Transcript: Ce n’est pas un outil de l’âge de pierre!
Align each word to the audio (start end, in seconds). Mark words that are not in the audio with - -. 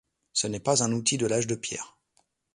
Ce 0.33 0.47
n’est 0.47 0.59
pas 0.59 0.81
un 0.83 0.93
outil 0.93 1.19
de 1.19 1.27
l’âge 1.27 1.45
de 1.45 1.53
pierre! 1.53 1.95